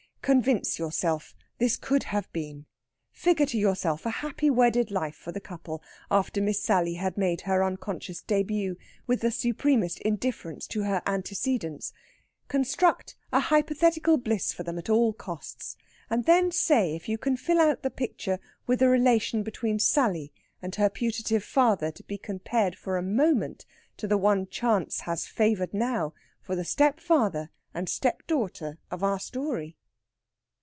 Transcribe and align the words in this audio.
Convince 0.23 0.77
yourself 0.77 1.33
this 1.57 1.75
could 1.75 2.03
have 2.03 2.31
been; 2.31 2.67
figure 3.11 3.47
to 3.47 3.57
yourself 3.57 4.05
a 4.05 4.11
happy 4.21 4.51
wedded 4.51 4.91
life 4.91 5.15
for 5.15 5.31
the 5.31 5.41
couple 5.41 5.81
after 6.11 6.39
Miss 6.39 6.61
Sally 6.61 6.93
had 6.93 7.17
made 7.17 7.41
her 7.41 7.63
unconscious 7.63 8.21
début 8.21 8.75
with 9.07 9.21
the 9.21 9.31
supremest 9.31 9.99
indifference 10.01 10.67
to 10.67 10.83
her 10.83 11.01
antecedents; 11.07 11.91
construct 12.49 13.15
a 13.33 13.39
hypothetical 13.39 14.17
bliss 14.17 14.53
for 14.53 14.61
them 14.61 14.77
at 14.77 14.91
all 14.91 15.11
costs, 15.11 15.75
and 16.07 16.25
then 16.25 16.51
say 16.51 16.95
if 16.95 17.09
you 17.09 17.17
can 17.17 17.35
fill 17.35 17.59
out 17.59 17.81
the 17.81 17.89
picture 17.89 18.39
with 18.67 18.79
a 18.83 18.87
relation 18.87 19.41
between 19.41 19.79
Sally 19.79 20.31
and 20.61 20.75
her 20.75 20.87
putative 20.89 21.43
father 21.43 21.89
to 21.91 22.03
be 22.03 22.19
compared 22.19 22.75
for 22.75 22.95
a 22.95 23.01
moment 23.01 23.65
to 23.97 24.05
the 24.07 24.19
one 24.19 24.45
chance 24.45 24.99
has 25.01 25.25
favoured 25.25 25.73
now 25.73 26.13
for 26.39 26.55
the 26.55 26.63
stepfather 26.63 27.49
and 27.73 27.89
stepdaughter 27.89 28.77
of 28.91 29.03
our 29.03 29.19
story. 29.19 29.75